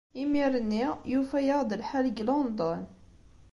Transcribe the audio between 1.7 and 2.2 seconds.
lḥal deg